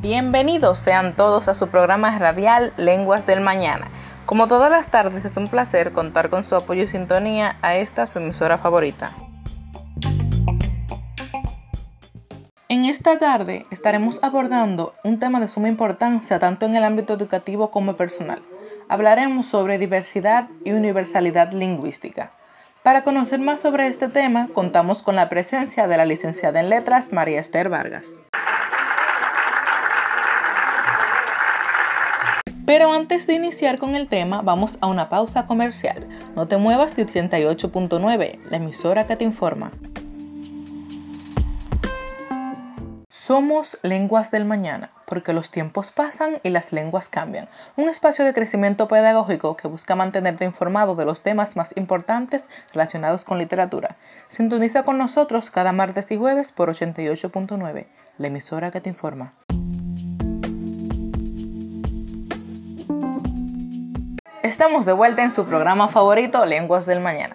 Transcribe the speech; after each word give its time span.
Bienvenidos 0.00 0.78
sean 0.78 1.16
todos 1.16 1.48
a 1.48 1.54
su 1.54 1.66
programa 1.66 2.16
radial 2.16 2.72
Lenguas 2.76 3.26
del 3.26 3.40
Mañana. 3.40 3.88
Como 4.24 4.46
todas 4.46 4.70
las 4.70 4.88
tardes 4.88 5.24
es 5.24 5.36
un 5.36 5.48
placer 5.48 5.92
contar 5.92 6.30
con 6.30 6.44
su 6.44 6.54
apoyo 6.54 6.84
y 6.84 6.86
sintonía 6.86 7.56
a 7.60 7.74
esta 7.74 8.06
su 8.06 8.20
emisora 8.20 8.56
favorita. 8.56 9.12
En 12.68 12.84
esta 12.84 13.18
tarde 13.18 13.66
estaremos 13.72 14.22
abordando 14.22 14.94
un 15.02 15.18
tema 15.18 15.40
de 15.40 15.48
suma 15.48 15.68
importancia 15.68 16.38
tanto 16.38 16.66
en 16.66 16.76
el 16.76 16.84
ámbito 16.84 17.14
educativo 17.14 17.72
como 17.72 17.96
personal. 17.96 18.42
Hablaremos 18.88 19.46
sobre 19.46 19.78
diversidad 19.78 20.48
y 20.64 20.70
universalidad 20.70 21.52
lingüística. 21.52 22.35
Para 22.86 23.02
conocer 23.02 23.40
más 23.40 23.58
sobre 23.58 23.88
este 23.88 24.06
tema, 24.06 24.46
contamos 24.54 25.02
con 25.02 25.16
la 25.16 25.28
presencia 25.28 25.88
de 25.88 25.96
la 25.96 26.04
licenciada 26.04 26.60
en 26.60 26.68
letras 26.68 27.12
María 27.12 27.40
Esther 27.40 27.68
Vargas. 27.68 28.22
Pero 32.64 32.92
antes 32.92 33.26
de 33.26 33.34
iniciar 33.34 33.78
con 33.78 33.96
el 33.96 34.06
tema, 34.06 34.40
vamos 34.40 34.78
a 34.80 34.86
una 34.86 35.08
pausa 35.08 35.48
comercial. 35.48 36.06
No 36.36 36.46
te 36.46 36.58
muevas 36.58 36.94
de 36.94 37.08
38.9, 37.08 38.38
la 38.50 38.56
emisora 38.56 39.08
que 39.08 39.16
te 39.16 39.24
informa. 39.24 39.72
Somos 43.26 43.76
Lenguas 43.82 44.30
del 44.30 44.44
Mañana, 44.44 44.92
porque 45.04 45.32
los 45.32 45.50
tiempos 45.50 45.90
pasan 45.90 46.38
y 46.44 46.50
las 46.50 46.72
lenguas 46.72 47.08
cambian. 47.08 47.48
Un 47.76 47.88
espacio 47.88 48.24
de 48.24 48.32
crecimiento 48.32 48.86
pedagógico 48.86 49.56
que 49.56 49.66
busca 49.66 49.96
mantenerte 49.96 50.44
informado 50.44 50.94
de 50.94 51.06
los 51.06 51.22
temas 51.22 51.56
más 51.56 51.76
importantes 51.76 52.48
relacionados 52.72 53.24
con 53.24 53.40
literatura. 53.40 53.96
Sintoniza 54.28 54.84
con 54.84 54.96
nosotros 54.96 55.50
cada 55.50 55.72
martes 55.72 56.08
y 56.12 56.16
jueves 56.16 56.52
por 56.52 56.70
88.9, 56.70 57.88
la 58.18 58.26
emisora 58.28 58.70
que 58.70 58.80
te 58.80 58.90
informa. 58.90 59.34
Estamos 64.44 64.86
de 64.86 64.92
vuelta 64.92 65.24
en 65.24 65.32
su 65.32 65.46
programa 65.46 65.88
favorito, 65.88 66.46
Lenguas 66.46 66.86
del 66.86 67.00
Mañana. 67.00 67.34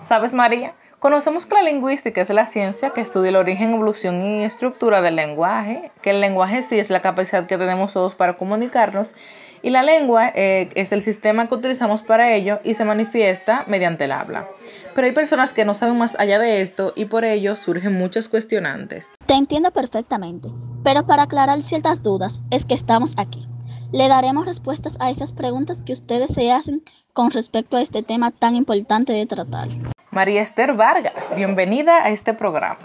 ¿Sabes, 0.00 0.34
María? 0.34 0.74
Conocemos 0.98 1.46
que 1.46 1.54
la 1.54 1.62
lingüística 1.62 2.20
es 2.20 2.30
la 2.30 2.46
ciencia 2.46 2.90
que 2.90 3.00
estudia 3.00 3.28
el 3.28 3.36
origen, 3.36 3.72
evolución 3.72 4.22
y 4.22 4.44
estructura 4.44 5.02
del 5.02 5.16
lenguaje, 5.16 5.90
que 6.02 6.10
el 6.10 6.20
lenguaje 6.20 6.62
sí 6.62 6.78
es 6.78 6.90
la 6.90 7.02
capacidad 7.02 7.46
que 7.46 7.58
tenemos 7.58 7.92
todos 7.92 8.14
para 8.14 8.36
comunicarnos 8.36 9.14
y 9.62 9.70
la 9.70 9.82
lengua 9.82 10.30
eh, 10.34 10.68
es 10.74 10.92
el 10.92 11.00
sistema 11.00 11.48
que 11.48 11.54
utilizamos 11.54 12.02
para 12.02 12.32
ello 12.32 12.60
y 12.64 12.74
se 12.74 12.84
manifiesta 12.84 13.64
mediante 13.66 14.04
el 14.04 14.12
habla. 14.12 14.46
Pero 14.94 15.06
hay 15.06 15.12
personas 15.12 15.54
que 15.54 15.64
no 15.64 15.74
saben 15.74 15.96
más 15.96 16.18
allá 16.18 16.38
de 16.38 16.60
esto 16.60 16.92
y 16.96 17.06
por 17.06 17.24
ello 17.24 17.56
surgen 17.56 17.96
muchos 17.96 18.28
cuestionantes. 18.28 19.16
Te 19.26 19.34
entiendo 19.34 19.70
perfectamente, 19.72 20.48
pero 20.84 21.06
para 21.06 21.24
aclarar 21.24 21.62
ciertas 21.62 22.02
dudas 22.02 22.40
es 22.50 22.64
que 22.64 22.74
estamos 22.74 23.12
aquí. 23.16 23.48
Le 23.92 24.08
daremos 24.08 24.46
respuestas 24.46 24.96
a 25.00 25.10
esas 25.10 25.32
preguntas 25.32 25.82
que 25.82 25.92
ustedes 25.92 26.32
se 26.32 26.50
hacen 26.50 26.82
con 27.12 27.30
respecto 27.30 27.76
a 27.76 27.82
este 27.82 28.02
tema 28.02 28.30
tan 28.30 28.56
importante 28.56 29.12
de 29.12 29.26
tratar. 29.26 29.68
María 30.10 30.42
Esther 30.42 30.74
Vargas, 30.74 31.32
bienvenida 31.36 32.04
a 32.04 32.10
este 32.10 32.34
programa. 32.34 32.78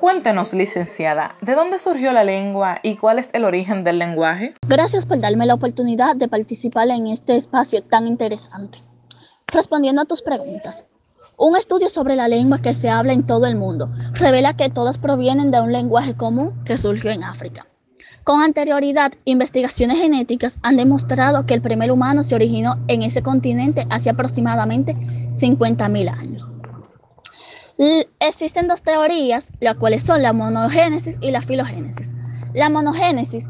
Cuéntenos, 0.00 0.54
licenciada, 0.54 1.36
¿de 1.42 1.54
dónde 1.54 1.78
surgió 1.78 2.12
la 2.12 2.24
lengua 2.24 2.78
y 2.82 2.96
cuál 2.96 3.18
es 3.18 3.34
el 3.34 3.44
origen 3.44 3.84
del 3.84 3.98
lenguaje? 3.98 4.54
Gracias 4.66 5.04
por 5.04 5.20
darme 5.20 5.44
la 5.44 5.54
oportunidad 5.54 6.16
de 6.16 6.28
participar 6.28 6.88
en 6.88 7.06
este 7.06 7.36
espacio 7.36 7.82
tan 7.82 8.06
interesante. 8.06 8.78
Respondiendo 9.46 10.00
a 10.00 10.06
tus 10.06 10.22
preguntas, 10.22 10.86
un 11.36 11.56
estudio 11.56 11.90
sobre 11.90 12.16
la 12.16 12.28
lengua 12.28 12.60
que 12.60 12.74
se 12.74 12.88
habla 12.88 13.12
en 13.12 13.26
todo 13.26 13.46
el 13.46 13.56
mundo 13.56 13.90
revela 14.12 14.56
que 14.56 14.70
todas 14.70 14.98
provienen 14.98 15.50
de 15.50 15.60
un 15.60 15.72
lenguaje 15.72 16.14
común 16.14 16.64
que 16.64 16.78
surgió 16.78 17.10
en 17.10 17.24
África. 17.24 17.66
Con 18.24 18.42
anterioridad, 18.42 19.12
investigaciones 19.24 19.98
genéticas 19.98 20.58
han 20.62 20.76
demostrado 20.76 21.46
que 21.46 21.54
el 21.54 21.62
primer 21.62 21.90
humano 21.90 22.22
se 22.22 22.34
originó 22.34 22.76
en 22.86 23.02
ese 23.02 23.22
continente 23.22 23.86
hace 23.88 24.10
aproximadamente 24.10 24.94
50.000 24.94 26.10
años. 26.10 26.46
existen 28.18 28.68
dos 28.68 28.82
teorías, 28.82 29.52
las 29.60 29.76
cuales 29.76 30.02
son 30.02 30.22
la 30.22 30.34
monogénesis 30.34 31.18
y 31.22 31.30
la 31.30 31.40
filogénesis. 31.40 32.14
La 32.52 32.68
monogénesis 32.68 33.46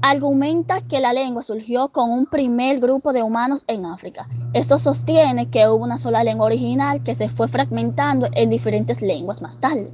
argumenta 0.00 0.80
que 0.80 1.00
la 1.00 1.12
lengua 1.12 1.42
surgió 1.42 1.90
con 1.90 2.10
un 2.10 2.26
primer 2.26 2.80
grupo 2.80 3.12
de 3.12 3.22
humanos 3.22 3.64
en 3.68 3.84
África. 3.84 4.26
Esto 4.54 4.78
sostiene 4.78 5.50
que 5.50 5.68
hubo 5.68 5.84
una 5.84 5.98
sola 5.98 6.24
lengua 6.24 6.46
original 6.46 7.02
que 7.02 7.14
se 7.14 7.28
fue 7.28 7.46
fragmentando 7.46 8.28
en 8.32 8.48
diferentes 8.48 9.02
lenguas 9.02 9.42
más 9.42 9.58
tarde. 9.60 9.92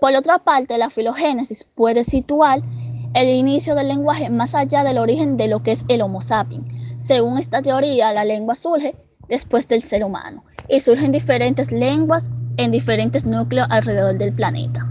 Por 0.00 0.14
otra 0.14 0.38
parte, 0.38 0.76
la 0.76 0.90
filogénesis 0.90 1.64
puede 1.64 2.04
situar 2.04 2.60
el 3.14 3.28
inicio 3.28 3.76
del 3.76 3.88
lenguaje 3.88 4.28
más 4.28 4.54
allá 4.54 4.82
del 4.82 4.98
origen 4.98 5.36
de 5.36 5.48
lo 5.48 5.62
que 5.62 5.72
es 5.72 5.84
el 5.88 6.02
Homo 6.02 6.20
sapiens. 6.20 6.68
Según 6.98 7.38
esta 7.38 7.62
teoría, 7.62 8.12
la 8.12 8.24
lengua 8.24 8.56
surge 8.56 8.96
después 9.28 9.68
del 9.68 9.82
ser 9.82 10.04
humano 10.04 10.44
y 10.68 10.80
surgen 10.80 11.12
diferentes 11.12 11.70
lenguas 11.70 12.28
en 12.56 12.72
diferentes 12.72 13.24
núcleos 13.24 13.68
alrededor 13.70 14.18
del 14.18 14.32
planeta. 14.32 14.86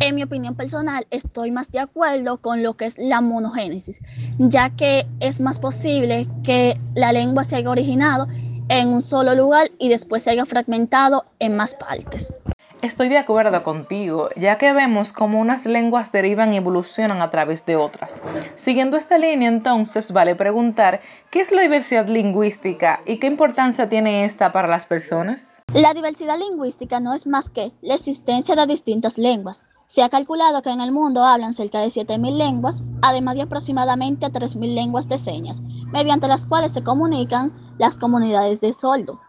En 0.00 0.14
mi 0.14 0.22
opinión 0.22 0.54
personal, 0.54 1.06
estoy 1.10 1.50
más 1.50 1.70
de 1.70 1.78
acuerdo 1.78 2.38
con 2.38 2.62
lo 2.62 2.74
que 2.74 2.86
es 2.86 2.98
la 2.98 3.20
monogénesis, 3.20 4.02
ya 4.38 4.70
que 4.70 5.06
es 5.20 5.40
más 5.40 5.58
posible 5.58 6.26
que 6.42 6.78
la 6.94 7.12
lengua 7.12 7.44
se 7.44 7.56
haya 7.56 7.70
originado 7.70 8.26
en 8.68 8.88
un 8.88 9.02
solo 9.02 9.34
lugar 9.34 9.70
y 9.78 9.88
después 9.88 10.22
se 10.22 10.30
haya 10.30 10.46
fragmentado 10.46 11.24
en 11.38 11.56
más 11.56 11.74
partes. 11.74 12.34
Estoy 12.82 13.10
de 13.10 13.18
acuerdo 13.18 13.62
contigo, 13.62 14.30
ya 14.36 14.56
que 14.56 14.72
vemos 14.72 15.12
cómo 15.12 15.38
unas 15.38 15.66
lenguas 15.66 16.12
derivan 16.12 16.54
y 16.54 16.56
evolucionan 16.56 17.20
a 17.20 17.28
través 17.28 17.66
de 17.66 17.76
otras. 17.76 18.22
Siguiendo 18.54 18.96
esta 18.96 19.18
línea, 19.18 19.50
entonces, 19.50 20.12
vale 20.12 20.34
preguntar, 20.34 21.02
¿qué 21.30 21.40
es 21.40 21.52
la 21.52 21.60
diversidad 21.60 22.08
lingüística 22.08 23.00
y 23.04 23.18
qué 23.18 23.26
importancia 23.26 23.90
tiene 23.90 24.24
esta 24.24 24.50
para 24.52 24.66
las 24.66 24.86
personas? 24.86 25.60
La 25.74 25.92
diversidad 25.92 26.38
lingüística 26.38 27.00
no 27.00 27.12
es 27.12 27.26
más 27.26 27.50
que 27.50 27.72
la 27.82 27.96
existencia 27.96 28.56
de 28.56 28.66
distintas 28.66 29.18
lenguas. 29.18 29.62
Se 29.86 30.02
ha 30.02 30.08
calculado 30.08 30.62
que 30.62 30.70
en 30.70 30.80
el 30.80 30.90
mundo 30.90 31.22
hablan 31.22 31.52
cerca 31.52 31.80
de 31.80 31.88
7.000 31.88 32.34
lenguas, 32.34 32.82
además 33.02 33.34
de 33.34 33.42
aproximadamente 33.42 34.28
3.000 34.28 34.74
lenguas 34.74 35.06
de 35.06 35.18
señas, 35.18 35.60
mediante 35.92 36.28
las 36.28 36.46
cuales 36.46 36.72
se 36.72 36.82
comunican 36.82 37.52
las 37.76 37.98
comunidades 37.98 38.62
de 38.62 38.72
soldo. 38.72 39.20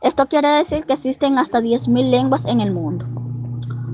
Esto 0.00 0.28
quiere 0.28 0.48
decir 0.48 0.86
que 0.86 0.94
existen 0.94 1.38
hasta 1.38 1.60
10.000 1.60 2.08
lenguas 2.08 2.46
en 2.46 2.62
el 2.62 2.72
mundo. 2.72 3.06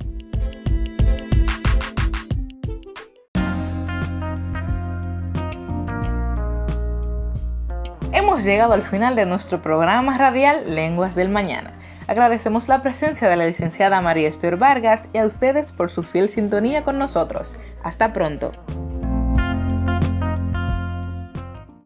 Hemos 8.12 8.45
llegado 8.45 8.75
al 8.75 8.83
final 8.83 9.17
de 9.17 9.27
nuestro 9.27 9.61
programa 9.61 10.17
radial 10.17 10.73
Lenguas 10.73 11.17
del 11.17 11.31
Mañana. 11.31 11.80
Agradecemos 12.11 12.67
la 12.67 12.83
presencia 12.83 13.29
de 13.29 13.37
la 13.37 13.47
licenciada 13.47 14.01
María 14.01 14.27
Esther 14.27 14.57
Vargas 14.57 15.09
y 15.12 15.19
a 15.19 15.27
ustedes 15.27 15.71
por 15.71 15.93
su 15.93 16.03
fiel 16.03 16.29
sintonía 16.29 16.83
con 16.83 16.99
nosotros. 16.99 17.57
Hasta 17.85 18.12
pronto. 18.12 18.51